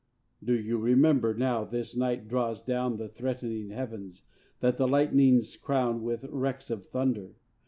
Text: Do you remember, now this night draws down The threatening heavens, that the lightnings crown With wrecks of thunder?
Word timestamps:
Do 0.43 0.57
you 0.59 0.79
remember, 0.79 1.35
now 1.35 1.63
this 1.63 1.95
night 1.95 2.27
draws 2.27 2.59
down 2.59 2.97
The 2.97 3.07
threatening 3.07 3.69
heavens, 3.69 4.25
that 4.59 4.77
the 4.77 4.87
lightnings 4.87 5.55
crown 5.55 6.01
With 6.01 6.23
wrecks 6.23 6.71
of 6.71 6.87
thunder? 6.87 7.35